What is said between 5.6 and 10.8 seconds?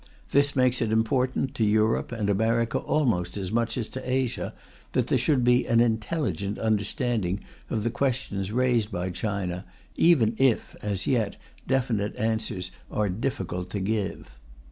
an intelligent understanding of the questions raised by China, even if,